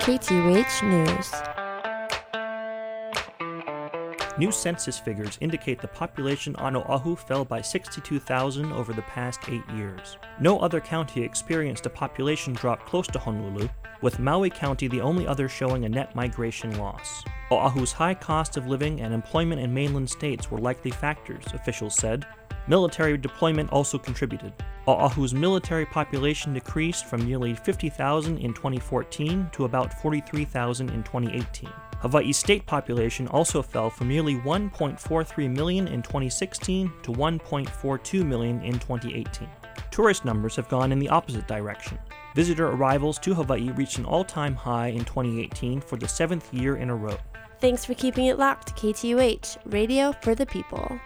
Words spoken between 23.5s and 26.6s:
also contributed. Oahu's military population